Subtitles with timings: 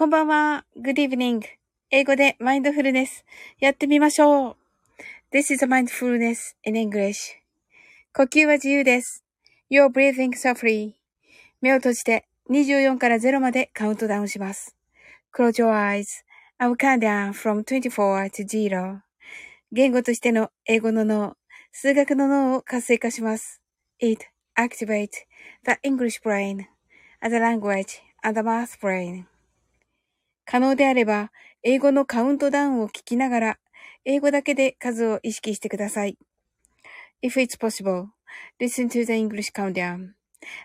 [0.00, 0.64] こんばんは。
[0.78, 1.42] Good evening.
[1.90, 3.22] 英語でマインドフルネス
[3.58, 4.56] やってみましょう。
[5.30, 7.16] This is a mindfulness in English.
[8.14, 9.22] 呼吸は自由です。
[9.70, 10.94] You're breathing softly.
[11.60, 14.74] 目を閉じて24から0までカウントダウンします。
[15.36, 16.06] Close your eyes.
[16.58, 19.00] I'll count down from 24 to 0.
[19.70, 21.36] 言語としての英語の脳、
[21.72, 23.60] 数学の脳を活性化します。
[23.98, 24.24] It
[24.56, 25.10] activates
[25.66, 26.64] the English brain,
[27.20, 29.29] as a language, and the math brain.
[30.50, 31.30] 可能であれば、
[31.62, 33.58] 英語のカウントダウンを聞きながら、
[34.04, 36.18] 英語だけで数を意識してください。
[37.22, 38.06] If it's possible,
[38.60, 40.14] listen to the English countdown,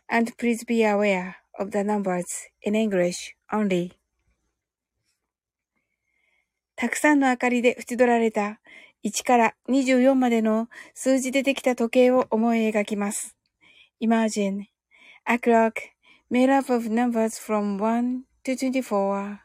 [0.09, 2.23] and please be aware of the numbers
[2.63, 3.91] in English only.
[6.75, 8.59] たくさんの明かりで縁取られた
[9.03, 13.37] 1から24までの数字でできた時計を思い描きます。
[14.01, 14.63] Imagine
[15.25, 15.73] a clock
[16.31, 19.44] made up of numbers from 1 to 24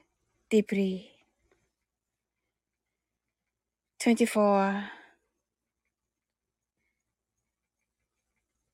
[0.51, 1.07] deeply.
[4.01, 4.89] 24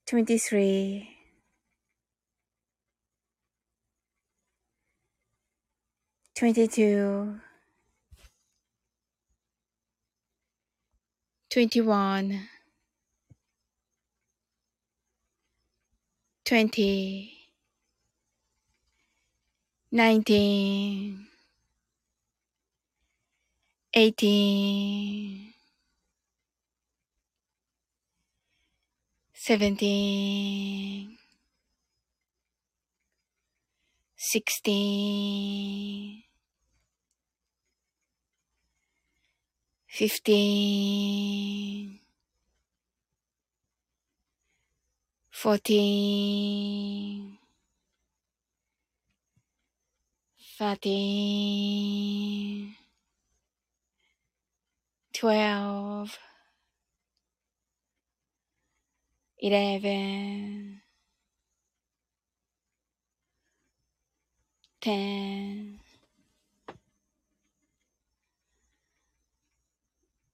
[0.07, 1.09] 23
[6.33, 7.39] 22
[11.51, 12.47] 21
[16.45, 17.33] 20
[19.91, 21.26] 19
[23.97, 25.53] eighteen,
[29.33, 31.17] seventeen,
[34.15, 36.21] sixteen,
[39.87, 41.99] fifteen,
[45.31, 47.39] fourteen,
[50.59, 51.57] thirteen,
[55.17, 56.19] twelve,
[59.39, 60.81] eleven,
[64.81, 65.79] ten,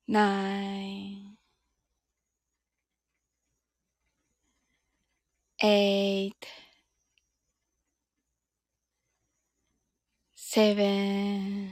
[0.07, 1.38] nine,
[5.63, 6.45] eight,
[10.35, 11.71] seven,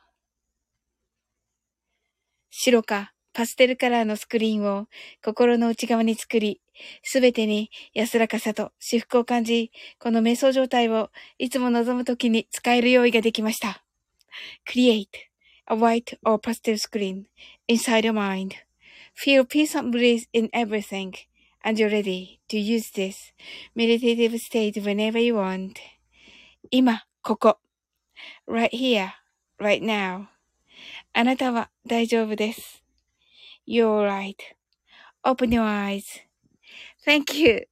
[2.63, 4.85] 白かパステルカラーのスクリーンを
[5.25, 6.61] 心の内側に作り、
[7.01, 13.83] すべてに安らかさと至福を感じ、この瞑想状態をいつも望むときに使える用意ができました。
[14.71, 15.07] Create
[15.65, 17.23] a white or pastel screen
[17.67, 18.51] inside your mind.
[19.15, 21.13] Feel peace and bliss in everything
[21.63, 23.33] and you're ready to use this
[23.75, 25.73] meditative state whenever you want.
[26.69, 27.57] 今、ここ。
[28.47, 29.09] right here,
[29.59, 30.27] right now.
[31.13, 32.83] あなたは大丈夫です。
[33.67, 34.07] You're
[35.23, 35.63] right.Open your
[37.05, 37.67] eyes.Thank you.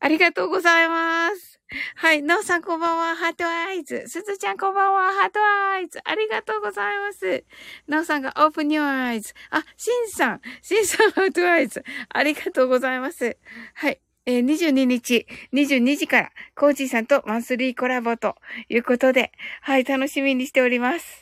[0.00, 1.60] ありがとうございます。
[1.96, 2.22] はい。
[2.22, 3.16] なおさんこんばんは。
[3.16, 4.04] heart eyes。
[4.06, 5.12] すずちゃんこんばんは。
[5.12, 5.40] heart
[5.74, 6.00] eyes。
[6.04, 7.44] ありがとうございます。
[7.88, 9.34] なおさんが Open your eyes.
[9.50, 10.40] あ、しんさん。
[10.60, 11.82] しんさん heart eyes。
[12.10, 13.38] ありがとうございます。
[13.74, 14.00] はい。
[14.26, 18.36] えー、22日、22時から、コージーさんとマンスリーコラボと
[18.68, 19.32] いうことで、
[19.62, 21.21] はい、楽しみにしております。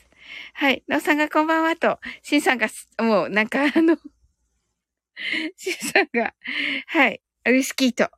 [0.53, 0.83] はい。
[0.87, 2.67] なおさんがこんばんはと、しんさんが、
[2.99, 3.97] もうなんかあの
[5.57, 6.33] しんさんが、
[6.87, 8.09] はい、ウイスキーと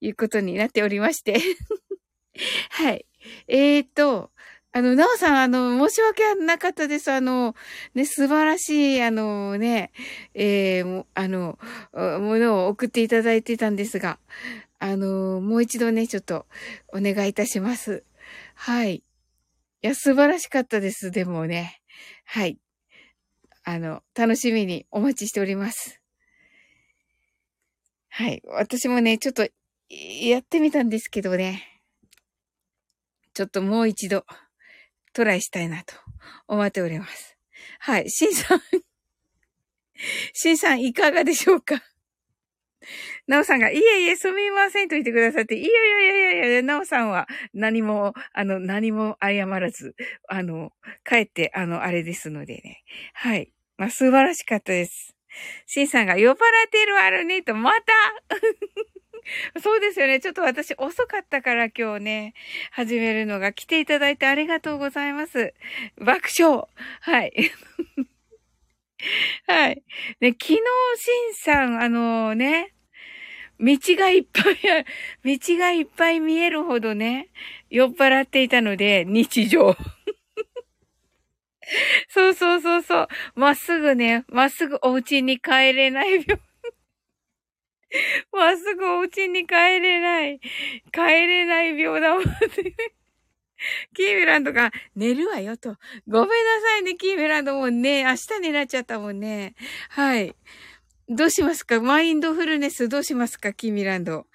[0.00, 1.40] いうことになっておりまして
[2.70, 3.06] はい。
[3.48, 4.30] えーと、
[4.72, 7.10] あの、なおさん、あの、申し訳なかったです。
[7.10, 7.54] あの、
[7.94, 9.90] ね、素晴らしい、あのね、
[10.34, 11.58] えー、あの、
[11.92, 14.18] ものを送っていただいてたんですが、
[14.78, 16.46] あの、もう一度ね、ちょっと
[16.88, 18.04] お願いいたします。
[18.54, 19.02] はい。
[19.82, 21.10] いや、素晴らしかったです。
[21.10, 21.80] でもね。
[22.26, 22.58] はい。
[23.64, 26.02] あの、楽しみにお待ちしております。
[28.10, 28.42] はい。
[28.46, 29.48] 私もね、ちょっと、
[29.88, 31.80] やってみたんですけどね。
[33.32, 34.26] ちょっともう一度、
[35.14, 35.94] トライしたいなと
[36.46, 37.38] 思っております。
[37.78, 38.10] はい。
[38.10, 38.60] シンさん
[40.34, 41.82] シンさんいかがでしょうか？
[43.30, 49.94] なおさんが、いえいえ、すみませんと言ってくださって、いやいやいやいやいや、なおさんは何も、あの、何も謝らず、
[50.28, 50.72] あの、
[51.08, 52.82] 帰って、あの、あれですのでね。
[53.14, 53.52] はい。
[53.78, 55.14] まあ、素晴らしかったです。
[55.66, 56.40] シンさんが、酔っ払っ
[56.72, 57.92] てるあるね、と、また
[59.62, 60.18] そうですよね。
[60.18, 62.34] ちょっと私遅かったから今日ね、
[62.72, 65.54] 始めるのが来ていただいてありがとうございます。
[65.98, 66.64] 爆笑。
[67.02, 67.32] はい。
[69.46, 69.84] はい。
[70.18, 70.58] ね、昨日、
[70.96, 72.74] シンさん、あのね、
[73.60, 74.54] 道がいっぱい、
[75.38, 77.28] 道がいっぱい見えるほどね、
[77.68, 79.76] 酔っ払っていたので、日常。
[82.08, 83.08] そうそうそうそう。
[83.34, 86.24] まっすぐね、まっすぐお家に帰れない病。
[88.32, 90.40] まっすぐお家に帰れない。
[90.92, 92.30] 帰れない病だもんね。
[93.94, 95.76] キーミランドが寝るわよと。
[96.08, 99.54] ごめんなさいね、キーミランドもね、明日になっちゃったもんね。
[99.90, 100.34] はい。
[101.12, 101.80] どうしますか？
[101.80, 103.52] マインドフルネスどうしますか？
[103.52, 104.28] キーミランド。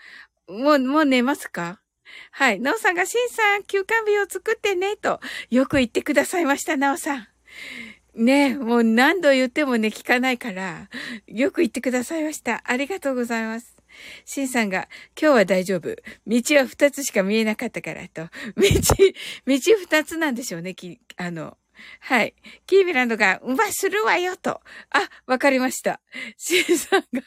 [0.49, 1.79] もう、もう寝ますか？
[2.31, 2.59] はい。
[2.59, 7.27] なおさんが、シンさん、休館日を作ってね、と、よく言ってくださいました、なおさん。
[8.13, 10.89] ねもう何度言ってもね、聞かないから、
[11.27, 12.61] よく言ってくださいました。
[12.65, 13.77] ありがとうございます。
[14.25, 14.89] シンさんが、
[15.19, 15.95] 今日は大丈夫。
[16.27, 18.23] 道は二つしか見えなかったからと。
[18.23, 18.29] 道、
[19.47, 21.57] 道二つなんでしょうね、き、あの、
[21.99, 22.35] はい。
[22.65, 24.61] キーミランドが、うまするわよと。
[24.91, 26.01] あ、わかりました。
[26.37, 27.21] シンさんが、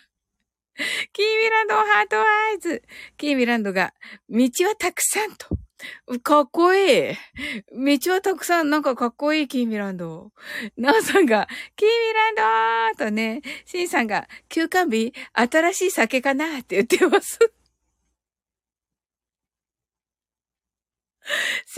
[1.12, 2.82] キーミランド heart eyes。
[3.16, 3.94] キーミランドが、
[4.28, 5.58] 道はたくさんと。
[6.22, 7.14] かっこいい。
[8.00, 10.32] 道はたくさん、なんかかっこいい、キーミランド。
[10.76, 17.38] ナオさんが、キーミランドとね、シンさんが、休館日、新しい酒かなって言ってます。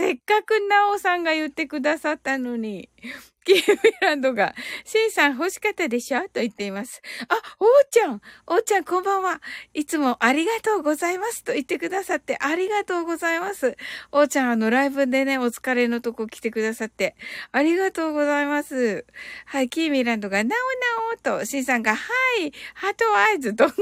[0.01, 2.89] せっかくなおさんが言ってくださったのに、
[3.45, 6.21] キーミランドが、シンさん欲しかったでしょ？
[6.21, 7.03] と言っています。
[7.27, 9.43] あ、おーちゃんおーちゃんこんばんは。
[9.75, 13.77] いつもありがとうございますと言ってくださってありがとうございます。
[14.11, 17.15] おーちゃんあのライブでね、お疲れのとこ来てくださって
[17.51, 19.05] ありがとうございます。
[19.45, 22.01] はい、キーミランドが、なおなおと、シンさんが、は
[22.39, 23.75] い、 heart eyes、ドング。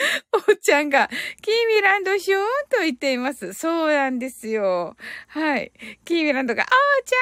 [0.32, 1.08] おっちゃんが、
[1.42, 3.52] キーミランドシューンと言っています。
[3.52, 4.96] そうなんですよ。
[5.28, 5.72] はい。
[6.04, 6.68] キーミランドが、おー
[7.04, 7.12] ち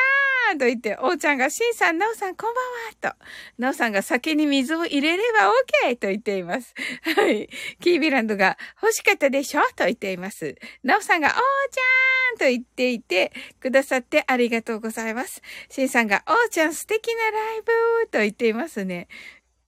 [0.51, 2.65] ゃんと言って、おーちゃんが、シンさん、ナオさん、こんばん
[3.11, 3.25] はと。
[3.59, 5.51] ナオさんが酒に水を入れれば
[5.87, 6.75] OK と言っています。
[7.03, 7.49] はい。
[7.81, 10.57] キーミランドが、欲しかったでしょと言っています。
[10.85, 15.43] ナオさんが、おーちゃんと言っていてくださってありがとうございます。
[15.69, 17.73] シンさんが、おーちゃん素敵なライブ
[18.11, 19.09] と言っていますね。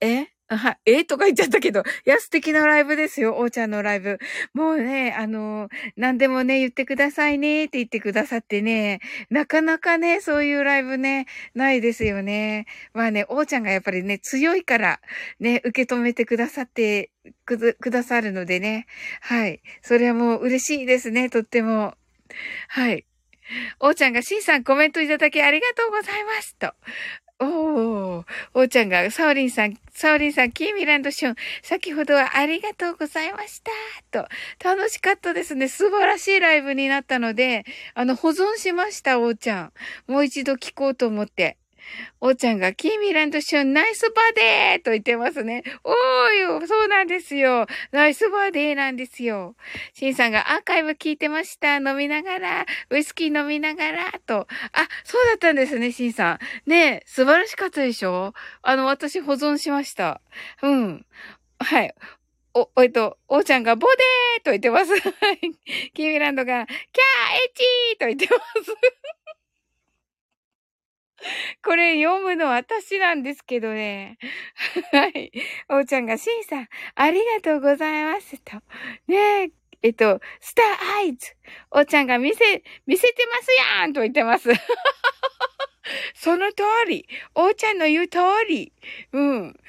[0.00, 0.28] え？
[0.56, 1.04] はい、え？
[1.04, 4.18] とか言っちゃったけど、いや、素敵なライブですよ、おーちゃんのライブ。
[4.52, 9.00] もうね、あの何でもね、言ってくださいねって言ってくださってね、
[9.30, 12.66] なかなかね、そういうライブね、ないですよね。
[12.94, 15.00] まあね、おーちゃんがやっぱりね、強いから、
[15.38, 17.10] ね、受け止めてくださって
[17.44, 18.86] くださるのでね。
[19.20, 19.62] はい。
[19.82, 21.94] それはもう嬉しいですね、とっても。
[22.66, 23.06] はい。
[23.78, 26.56] おーちゃんが、しんさんコメントいただきありがとうございます。
[26.56, 26.74] と。
[27.42, 33.70] おー、おーちゃんが、サオリンさん、サオリンさん、キーミランドション、先ほどはありがとうございました。
[34.10, 34.28] と、
[34.62, 35.68] 楽しかったですね。
[35.68, 39.72] 素晴らしいライブになったので、あの、保存しました、おーちゃん。
[40.06, 41.56] もう一度聞こうと思って。
[42.20, 45.62] おーちゃんが、キーミランドション、ナイスバデーと言ってますね。
[45.84, 45.94] おー
[46.34, 47.66] よ、そうなんですよ。
[47.92, 49.56] ナイスバデーなんですよ。
[49.94, 51.76] シンさんが、アーカイブ聞いてました。
[51.76, 54.46] 飲みながら、ウイスキー飲みながら、と。
[54.72, 56.70] あ、そうだったんですね、シンさん。
[56.70, 58.32] ねえ、素晴らしかったでしょ？
[58.62, 60.20] あの、私保存しました。
[60.62, 61.06] うん。
[61.58, 61.94] はい。
[62.52, 64.92] お、えっと、おーちゃんがボデーと言ってます。
[65.94, 66.76] キーミランドが、キャーエ
[67.48, 68.74] ッチーと言ってます。
[71.62, 74.18] これ読むの私なんですけどね。
[74.92, 75.32] はい。
[75.68, 78.56] おーちゃんが、しんさん、ありがとうございますと。
[79.06, 79.50] ねえ、
[79.82, 81.34] えっと、スターアイズ。
[81.70, 83.48] おーちゃんが見せ、見せてます
[83.80, 84.50] やんと言ってます。
[86.14, 87.06] その通り。
[87.34, 88.72] おーちゃんの言う通り。
[89.12, 89.60] うん。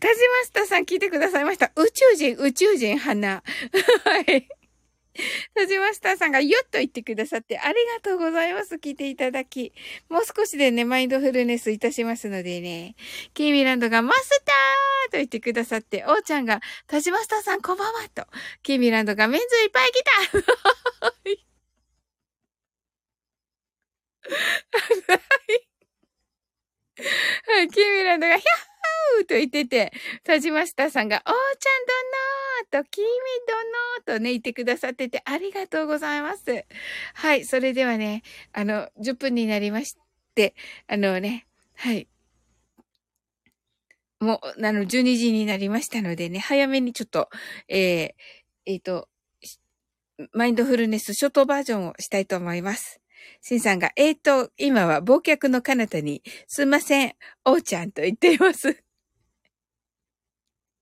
[0.00, 1.72] 田島スタさん聞いてくださいました。
[1.76, 3.42] 宇宙人、宇宙人、花。
[4.04, 4.48] はい。
[5.54, 8.76] 田島スターさんがよっと言ってくださってありがとうございます。
[8.76, 9.72] 聞いていただき。
[10.08, 12.94] もう少しでね、マインドフルネスいたしますのでね。
[13.34, 18.26] キーミランドがマスターと言ってくださって、おーちゃんが田島スターさんこんばんはと。
[18.62, 20.10] キーミランドがメンズいっぱい来た
[21.06, 21.50] はい。
[27.46, 27.68] はい。
[27.68, 29.92] キーミランドが、ヒャッーと言ってて、
[30.24, 31.86] 田島スターさんが、おーちゃん
[32.72, 33.10] どのーと、キーミ
[34.06, 36.64] どのーとね、言ってくださってて、ありがとうございます。
[37.14, 37.44] はい。
[37.44, 39.96] それではね、あの、10分になりまし
[40.34, 40.54] て、
[40.86, 42.08] あのね、はい。
[44.20, 47.30] もう、あの、12時になりましたのでね、早めにちょっと、
[47.68, 48.12] えー、
[48.66, 49.08] えっ、ー、と、
[50.32, 53.00] マインドフルネスショートバージョンをしたいと思います。
[53.40, 57.14] シンさんが、えーと、今は忘却の彼方に、すいません、
[57.44, 58.82] おうちゃんと言っています。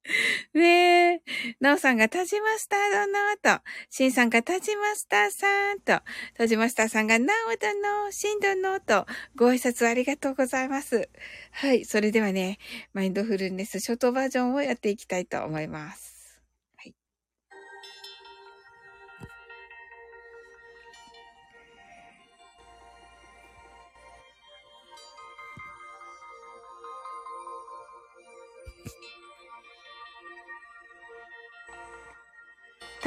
[0.54, 1.22] ねえ。
[1.60, 3.62] なおさんが、田島スタードのと。
[3.90, 6.00] しんさんが、田島スターさんと。
[6.34, 9.06] 田島スターさんが、なおだの、しんどのと。
[9.36, 11.08] ご挨拶ありがとうございます。
[11.52, 11.84] はい。
[11.84, 12.58] それではね、
[12.92, 16.17] マインドフルネスショートバージョンをやっていきたいと思います。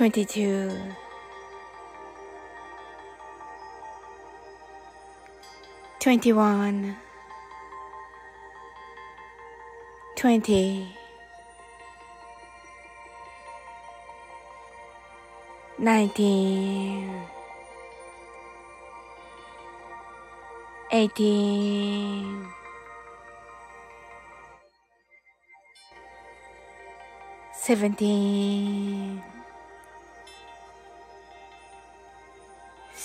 [0.00, 0.70] 22
[5.98, 6.96] 21
[10.16, 10.96] 20
[15.78, 17.20] 19
[20.90, 22.46] 18
[27.52, 29.39] 17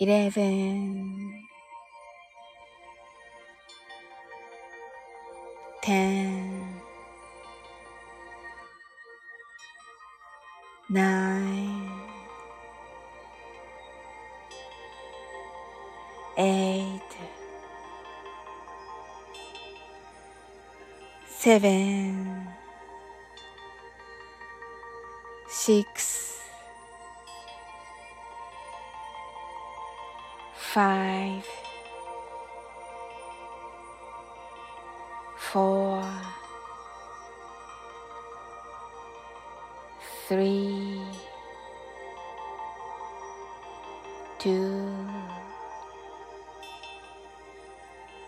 [0.00, 1.44] Eleven,
[5.82, 6.80] ten,
[10.88, 11.90] nine,
[16.38, 17.00] eight,
[21.26, 22.46] seven,
[25.48, 26.29] six,
[30.69, 31.45] five,
[35.37, 36.03] four,
[40.27, 41.01] three,
[44.39, 44.93] two,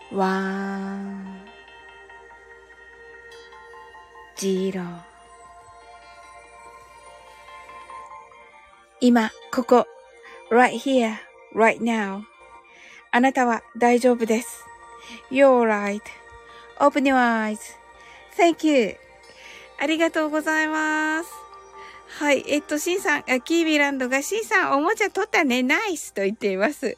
[0.10, 1.42] one,
[4.38, 4.84] zero
[9.00, 9.86] 今、ここ、
[10.50, 11.20] right here,
[11.54, 12.24] right now
[13.15, 14.65] あなたは大丈夫です。
[15.31, 15.69] You're
[16.79, 18.97] right.Open your eyes.Thank you.
[19.79, 21.31] ありがとうございます。
[22.19, 22.45] はい。
[22.47, 25.63] えっと、シンさん、キービランドが、シンさん、おもちゃ取ったね。
[25.63, 26.97] ナイスと言っています。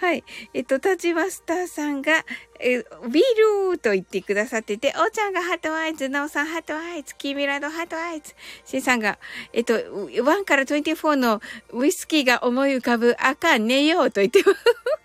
[0.00, 0.24] はい。
[0.54, 2.24] えっと、タチマスターさんが、
[2.60, 2.78] え、
[3.08, 9.18] ビールと言ってくださってて、おーちゃんが heart eyes、ナオさん heart eyes、キービランド heart eyes、シンさんが、
[9.52, 11.40] えっと、1から24の
[11.72, 15.01] ウイスキーが思い浮かぶ赤寝ようと言ってます。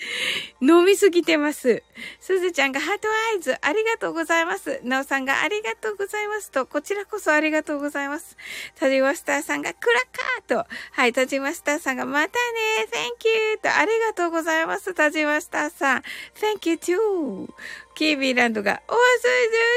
[0.60, 1.82] 飲みすぎてます。
[2.20, 4.80] すずちゃんが heart eyes、ありがとうございます。
[4.82, 8.36] なおさんがありがとうございますと、こちらこそありがとうございます。
[8.76, 10.04] タジマスターさんがクラッ
[10.46, 14.94] カーと、はい、タジマスターさんがまたね、thank you と、ありがとうございます。
[14.94, 16.02] タジマスターさん、
[16.40, 17.48] thank you too.
[17.94, 18.98] キービーランドが、おす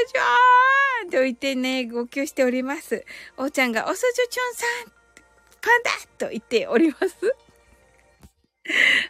[0.06, 3.04] ずちゃんと言ってね、号泣しております。
[3.36, 4.92] おーちゃんが、おすずちゃんさん
[5.60, 7.43] パンダと言っております。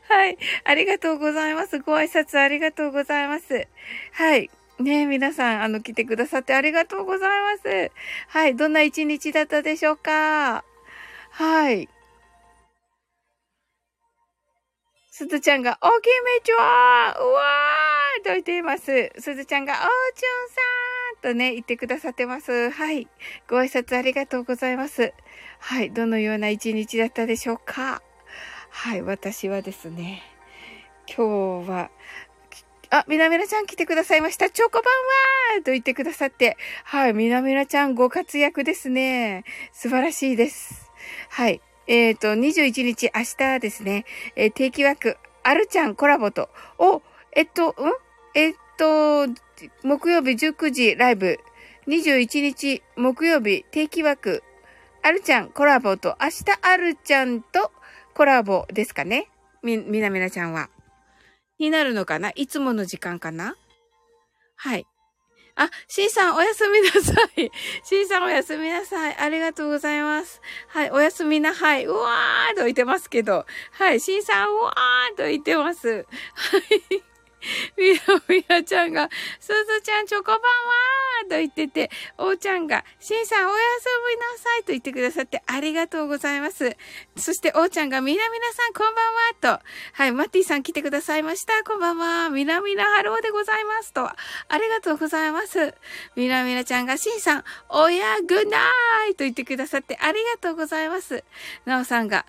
[0.08, 0.38] はい。
[0.64, 1.78] ありがとうございます。
[1.78, 3.68] ご挨拶ありがとうございます。
[4.12, 4.50] はい。
[4.80, 7.92] ね皆さん、あの、来てくださってありがとうございます。
[8.28, 8.56] はい。
[8.56, 10.64] どんな一日だったでしょうか？
[11.30, 11.88] はい。
[15.10, 19.12] すずちゃんが、おきめちゃんうわーと言っています。
[19.16, 19.88] すずちゃんが、おーちゅん
[21.22, 22.70] さんとね、言ってくださってます。
[22.70, 23.06] はい。
[23.48, 25.12] ご挨拶ありがとうございます。
[25.60, 25.92] はい。
[25.92, 28.02] どのような一日だったでしょうか？
[28.76, 30.20] はい、私はですね、
[31.06, 31.90] 今日は、
[32.90, 34.50] あ、みなみなちゃん来てくださいました。
[34.50, 36.58] チョコバンはと言ってくださって。
[36.82, 39.44] はい、みなみなちゃんご活躍ですね。
[39.72, 40.90] 素晴らしいです。
[41.30, 41.62] はい。
[41.86, 44.04] えっ、ー、と、21日明日ですね、
[44.36, 47.00] えー、定期枠、あるちゃんコラボと、お、
[47.32, 47.74] えっと、ん？
[48.34, 49.28] えっと、
[49.84, 51.38] 木曜日19時ライブ、
[51.86, 54.42] 21日木曜日定期枠、
[55.00, 57.70] あるちゃんコラボと、明日あるちゃんと
[58.14, 59.28] コラボですかね
[59.62, 60.70] み、みなみなちゃんは。
[61.58, 62.30] になるのかな？
[62.34, 63.56] いつもの時間かな？
[64.56, 64.86] はい。
[65.56, 67.50] あ、シーさんおやすみなさい。
[67.84, 69.16] シーさんおやすみなさい。
[69.16, 70.40] ありがとうございます。
[70.68, 71.86] はい、おやすみな、はい。
[71.86, 73.46] うわーと言ってますけど。
[73.72, 75.88] はい、シーさんうわーと言ってます。
[75.88, 76.58] は
[76.92, 77.13] い。
[77.76, 79.08] みなみなちゃんが、
[79.40, 86.76] すずちゃんチョコバンはーと言ってて、おーちゃんが、しんさんおやすみなさいと言ってくださってありがとうございます。
[87.16, 91.62] そしておーちゃんが、みなみなさんこんばんはと、はい、マッティさん来てくださいました。
[91.64, 92.30] こんばんは。
[92.30, 94.14] みなみなハローでございますと、あ
[94.52, 95.74] りがとうございます。
[96.16, 101.24] みなみなちゃんが、しんさん、おやぐなーいと言ってくださってありがとうございます。
[101.64, 102.26] なおさんが、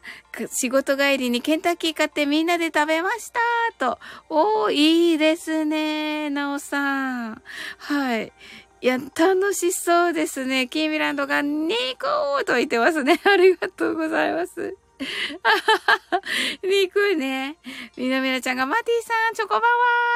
[0.51, 3.39] 仕事帰りにケンタッキー買ってみんなで食べました
[3.77, 7.41] と、おー、いいいいですね、なおさん。
[7.77, 8.33] はい。
[8.81, 10.67] いや、楽しそうですね。
[10.67, 13.21] キーミランドがニコーと言ってますね。
[13.23, 14.75] ありがとうございます。
[16.63, 17.57] 肉ね。
[17.97, 19.63] みなみなちゃんがマティさん、チョコバワ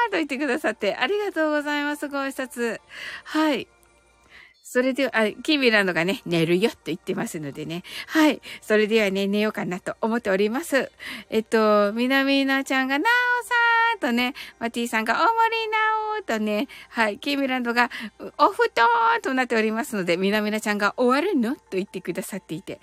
[0.08, 2.08] ーと言ってくださって、ありがとうございます。
[2.08, 2.80] ご挨拶。
[3.24, 3.68] はい。
[4.72, 5.10] それでは、
[5.42, 7.82] キーミランドがね、寝るよと言ってますのでね。
[8.06, 8.40] はい。
[8.62, 10.92] それではね、寝ようかなと思っております。
[11.28, 15.78] えっと、みなみなちゃんが、なおさんとね、マティさんが、おもりな
[16.20, 17.18] おとね、はい。
[17.18, 17.90] キーミランドが、
[18.38, 18.86] お布団
[19.22, 21.56] となっておりますので、みなみなちゃんが終わるの？
[21.56, 22.78] と言ってくださっていて、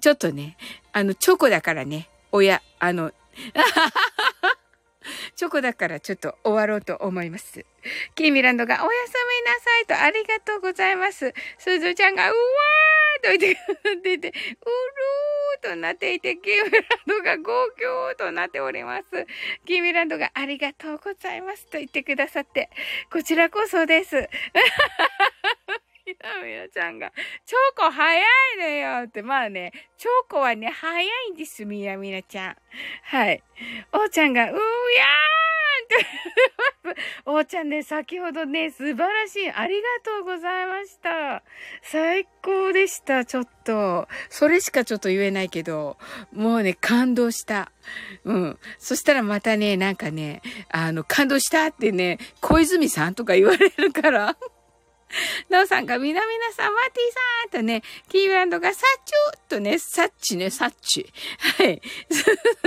[0.00, 0.56] ちょっとね、
[0.92, 3.12] あの、チョコだからね、親、あの、
[5.36, 7.64] チョコだからちょっと終わろうと思います。
[8.14, 11.32] キーミランドがおやすみなさいとありがとうございます。
[11.58, 13.56] すずちゃんがうわーと言っ
[14.02, 19.04] てて、うるーとなっていて、キーミランドが号泣となっております。
[19.66, 22.70] キーミランドがありがとうございますと言ってくださって、
[23.10, 24.28] こちらこそです。
[26.08, 27.12] ひなみなちゃんが、
[27.44, 28.24] チョコ早い
[28.58, 32.56] のよって、まあね、チョコはね、早いんです、みなみなちゃん。
[33.02, 33.42] はい。
[33.92, 34.58] おーちゃんが、うーやーん
[36.94, 39.50] っておーちゃんね、先ほどね、素晴らしい。
[39.50, 41.42] ありがとうございました。
[41.82, 44.08] 最高でした、ちょっと。
[44.30, 45.98] それしかちょっと言えないけど、
[46.32, 47.70] もうね、感動した。
[48.24, 48.58] うん。
[48.78, 50.40] そしたらまたね、なんかね、
[50.70, 54.36] あの、感動したってね、小泉さんとか言われるから。
[55.48, 61.06] なおさんが、みなみなさん、マーティーさんとね、キーワードが、サッチュとね、サッチね、サッチ。
[61.38, 61.80] はい。
[62.10, 62.24] す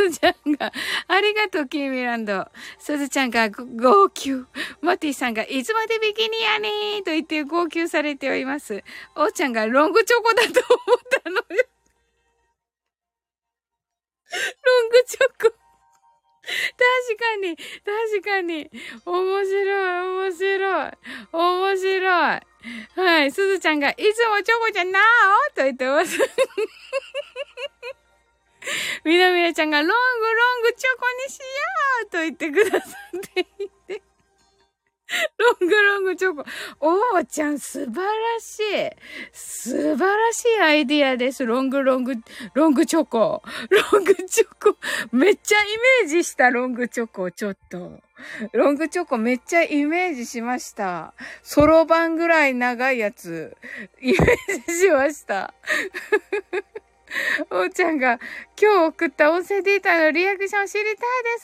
[0.10, 0.72] ずちゃんが、
[1.08, 2.48] ありがとう、キーミランド。
[2.80, 4.46] すずちゃんが、号泣。
[4.82, 8.84] マーティーさんが、いつまでビキニやねーと言って号泣されております。
[9.16, 11.44] おーちゃんが、ロングチョコだと思ったのよ。
[14.32, 15.61] ロングチョコ。
[16.52, 18.70] 確かに、確かに。
[19.06, 20.92] 面白い、面白い。
[21.32, 22.40] 面白い。
[22.96, 23.32] はい。
[23.32, 25.00] すずちゃんが、いつもチョコちゃんな
[25.52, 26.18] おと言ってます。
[29.04, 29.98] みなみなちゃんが、ロングロ
[30.60, 31.46] ングチョコにしよ
[32.04, 33.41] うと言ってくださって。
[36.12, 36.46] ングチョコ。
[36.80, 38.64] おーちゃん、素晴らしい。
[39.32, 41.46] 素晴らしいアイディアです。
[41.46, 42.16] ロングロング、
[42.54, 43.42] ロングチョコ。
[43.70, 44.78] ロングチョコ。
[45.12, 45.66] めっちゃイ
[46.04, 48.00] メージしたロングチョコ、ちょっと。
[48.54, 51.14] ロングチョコめっちゃイメージしました。
[51.42, 53.56] ソロ版ぐらい長いやつ、
[54.00, 54.18] イメー
[54.68, 55.54] ジしました。
[57.50, 58.20] おーちゃんが、
[58.62, 61.00] 今日送った音声データのリアクション知りたいで
[61.40, 61.44] す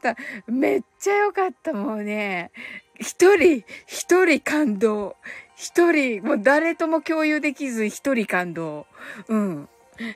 [0.00, 0.52] バーカシャーと。
[0.52, 2.52] めっちゃよかった、もうね。
[3.00, 5.16] 一人、一人感動。
[5.56, 8.86] 一人、もう誰とも共有できず一人感動。
[9.28, 9.68] うん。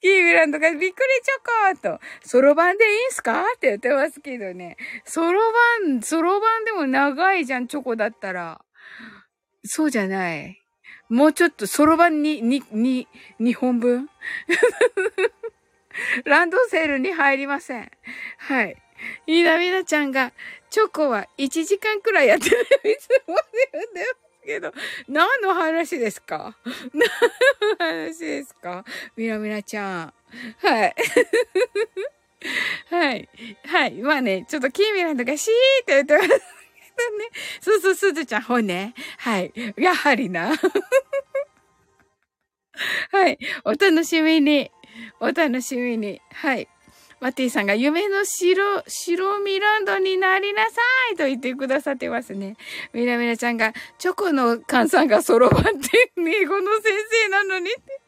[0.00, 4.76] キーミランドがびっくりチョコと、ソロ版でいいんすかって言ってますけどね。
[5.04, 5.40] ソロ
[5.80, 8.64] 版、ソロ版でも長いじゃん、チョコだったら。
[9.64, 10.60] そうじゃない。
[11.08, 13.08] もうちょっと、ソロ版に、に、に、
[13.40, 14.10] 2本分？
[16.24, 17.90] ランドセルに入りません。
[18.38, 18.83] はい。
[19.26, 20.32] いなみなちゃんが、
[20.70, 22.64] チョコは1時間くらいやってるい
[22.98, 23.36] つも
[23.72, 24.72] 言うんですけど、
[25.08, 26.56] 何の話ですか？
[26.92, 27.08] 何
[27.78, 28.84] の話ですか？
[29.16, 30.14] みなみなちゃん。
[30.58, 30.94] はい。
[32.90, 33.28] はい。
[33.66, 33.92] はい。
[33.94, 36.44] まあね、ちょっとキーミランドがシーって言ってますけどね。
[37.60, 38.94] そうそう、すずちゃん、ほね。
[39.18, 39.52] はい。
[39.78, 40.52] やはりな。
[43.12, 43.38] はい。
[43.64, 44.70] お楽しみに。
[45.20, 46.20] お楽しみに。
[46.32, 46.68] はい。
[47.20, 50.70] マティさんが夢の白、白ミランドになりなさ
[51.12, 52.56] いと言ってくださってますね。
[52.92, 56.92] ミラミラちゃんが、チョコの換算が揃わって、 英語の先
[57.24, 58.00] 生なのにって。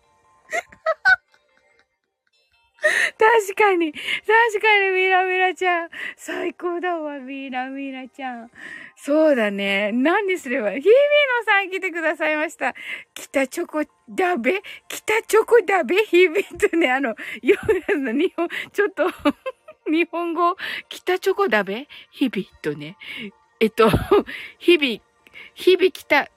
[3.19, 5.89] 確かに、確かにミラミラちゃん。
[6.17, 8.51] 最高だわ、ミラミラちゃん。
[8.97, 9.93] そうだね。
[9.93, 12.75] 何にすれば、日々のさん来てくださいました。
[13.15, 17.11] 北チョコだべ北チョコだべ日々とね、あの、
[17.43, 17.57] よ
[17.89, 19.07] の日本、ちょっと、
[19.91, 20.57] 日本語、
[20.89, 22.97] 北チョコだべ日々とね。
[23.61, 23.89] えっと、
[24.59, 25.01] 日々、
[25.55, 26.29] 日々来た、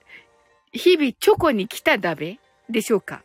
[0.72, 3.22] 日々チョコに来ただべでしょうか？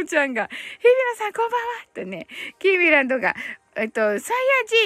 [0.00, 2.26] おちゃんが、日々のさんこんばんはとね、
[2.58, 3.34] キーミランドが、
[3.78, 4.20] えっと、サイヤ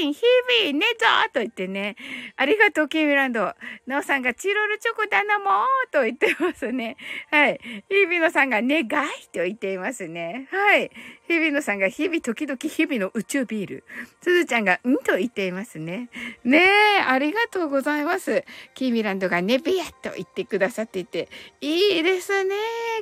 [0.02, 0.20] 人、ヒ
[0.64, 1.94] ビー、ねぞーと言ってね、
[2.36, 3.54] ありがとう、キーミランド。
[3.86, 6.96] ナオさんが、チロルチョコだなもーと言ってますね。
[7.30, 7.60] はい。
[7.88, 8.86] 日々のさんが、願い
[9.32, 10.48] と言っていますね。
[10.50, 10.90] はい。
[11.30, 13.84] 日々のさんが、日々、時々、日々の宇宙ビール。
[14.20, 16.10] すずちゃんが、んと言っていますね。
[16.42, 16.58] ね
[16.98, 18.44] え、ありがとうございます。
[18.74, 21.28] キーミランドが、ネビアと言ってくださっていて、
[21.60, 22.56] いいですね。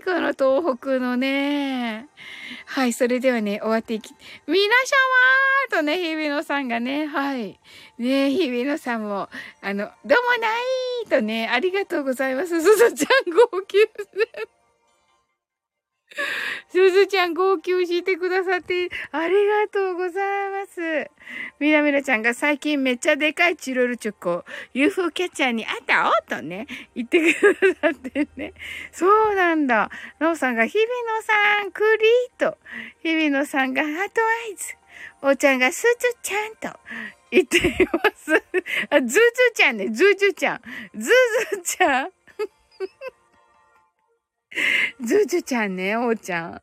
[0.05, 2.09] この東北のね。
[2.67, 4.11] はい、それではね、終わっていき、
[4.47, 4.63] 皆
[5.71, 7.59] 様とね、日比野さんがね、はい。
[7.97, 9.31] ね日比野さんも、
[9.63, 10.49] あの、どうもな
[11.07, 12.61] いとね、ありがとうございます。
[12.61, 14.58] すずちゃん号泣して。
[16.71, 21.11] すずちゃん号泣してくださって、ありがとうございます。
[21.59, 26.11] みなみなちゃんが最近めっちゃでかいチロルチョコ、UFO キャッチャーにあった？
[26.11, 28.53] おとね、言ってくださってね。
[28.93, 29.91] そうなんだ。
[30.19, 32.59] なおさんが、日比野さん、クリート。
[33.03, 34.75] 日比野さんが、ハートアイズ。
[35.23, 36.79] おーちゃんが、すずちゃんと
[37.31, 37.61] 言ってい
[37.93, 38.35] ます。
[38.91, 39.21] あ、ズズ
[39.55, 40.63] ちゃんね、ズズちゃん。
[40.95, 41.11] ズ
[41.51, 42.11] ズちゃん。
[45.01, 46.63] ズズちゃんね、おーちゃん。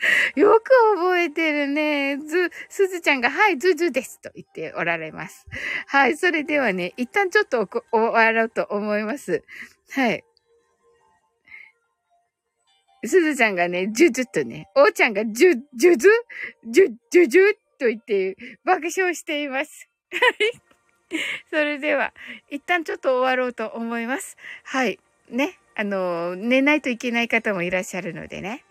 [0.34, 2.16] よく覚えてるね。
[2.16, 5.46] ず、すずちゃんが、はい、ズズですと言っておられます。
[5.86, 9.44] はい、それではね、一旦ちょっと終わろうと思います。
[9.90, 10.24] はい。
[13.04, 16.08] すずちゃんがね、ジュジュとね、おーちゃんがジュ、ジュズ
[16.66, 19.88] ジュ、ジュジュと言って爆笑しています。
[20.12, 20.69] はい。
[21.50, 22.12] それでは、
[22.48, 24.36] 一旦ちょっと終わろうと思います。
[24.64, 24.98] はい。
[25.28, 25.58] ね。
[25.74, 28.64] あの、寝ないといけない方もいらっしゃるのでね。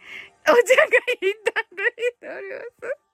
[0.47, 3.09] おーちゃんが一旦抜いております。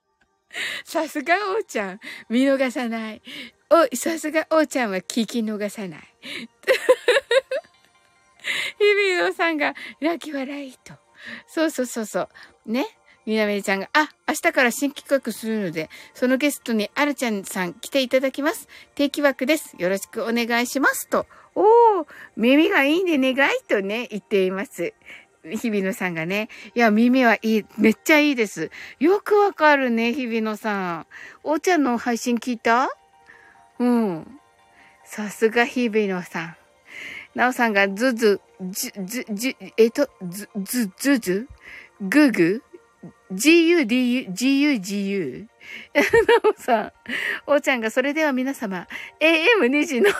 [0.84, 2.00] さすがおちゃん。
[2.28, 3.22] 見逃さない。
[3.70, 6.00] お、さすがおちゃんは聞き逃さない。
[8.78, 10.94] 日々野さんが泣き笑いと。
[11.46, 12.28] そうそうそうそう。
[12.66, 12.86] ね。
[13.26, 18.68] みなめちゃんが、あ、明日から新企画するので、そのゲストにあるちゃんさん来ていただきます。
[18.94, 19.74] 定期枠です。
[19.78, 21.08] よろしくお願いします。
[21.08, 21.26] と。
[21.56, 24.94] おー、耳がいいんで願いとね、言っています。
[25.44, 26.48] 日比野さんがね。
[26.74, 27.64] いや、耳はいい。
[27.78, 28.70] めっちゃいいです。
[29.00, 31.06] よくわかるね、日比野さん。
[31.42, 32.90] おーちゃんの配信聞いた？
[33.78, 34.40] うん。
[35.04, 36.56] さすが日比野さん。
[37.34, 41.48] なおさんがズズ、じ、ず、じ、えっと、ず、ず、ずず
[42.00, 42.62] グー？
[43.32, 45.46] ?GU、DU、GU、GU。
[45.94, 46.02] な
[46.50, 46.92] おさん。
[47.46, 48.86] おーちゃんが、それでは皆様、
[49.20, 50.18] AM2 時のほ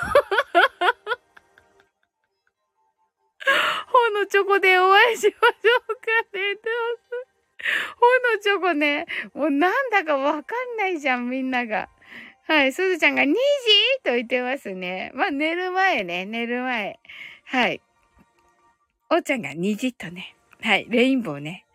[4.19, 5.37] のチョコでお会いしましょ
[5.89, 6.55] うかね。
[6.55, 6.65] どう
[6.99, 7.07] ぞ
[7.99, 11.89] ほのチョコね、もうなんだかわかんないじゃん、みんなが。
[12.49, 13.35] はい、すずちゃんが2時
[14.05, 15.11] と言ってますね。
[15.15, 17.01] まあ、寝る前ね、寝る前。
[17.45, 17.83] はい。
[19.11, 20.37] おーちゃんが2時とね。
[20.61, 21.66] はい、レインボーね。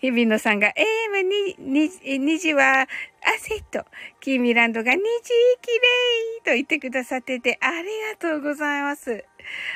[0.00, 2.86] 日比野さんが、AM2 2時は
[3.22, 3.84] 汗と、
[4.20, 5.74] キーミランドが2時きれ
[6.38, 9.24] いと言ってくださってて、ありがとうございます。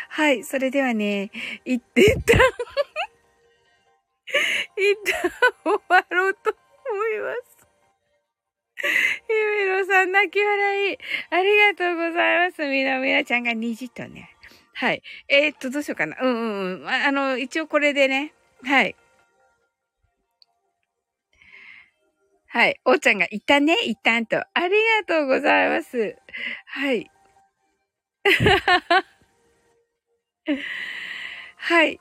[0.09, 0.45] はい。
[0.45, 1.31] それではね、
[1.64, 2.35] いってた。
[4.77, 5.31] 一旦
[5.64, 6.55] 終わろうと
[6.90, 7.61] 思います。
[9.29, 10.99] ゆめろさん、泣き笑い。
[11.31, 12.66] ありがとうございます。
[12.66, 14.31] みなみなちゃんが虹とね。
[14.75, 15.03] はい。
[15.29, 16.16] えー、っと、どうしようかな。
[16.21, 16.45] うんう
[16.79, 16.88] んうん。
[16.88, 18.33] あの、一応これでね。
[18.64, 18.97] はい。
[22.53, 22.81] はい。
[22.85, 24.37] おーちゃんがいたね、いたんと。
[24.39, 26.17] ありがとうございます。
[26.67, 27.09] はい。
[31.59, 32.01] はい。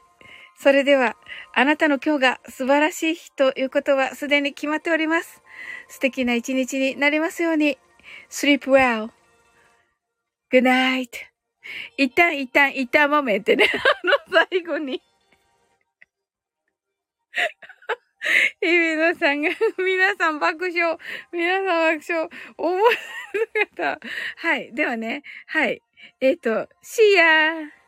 [0.58, 1.16] それでは、
[1.54, 5.44] あなたの今日が素晴らしい日ということはすでに決まっております。
[5.88, 7.78] 素敵な一日になりますように。
[8.32, 9.12] sleep well.good
[10.64, 11.10] night.
[11.96, 13.78] 一旦一旦一旦もめってね、 あ
[14.34, 15.00] の最後に
[18.62, 20.98] 日比野さんが、皆さん爆笑。
[21.32, 22.30] 皆さん爆笑。
[22.58, 24.48] 思わなかった。
[24.48, 24.74] はい。
[24.74, 25.24] ではね。
[25.48, 25.82] はい。
[26.20, 27.80] えっ、ー、と、シーヤー。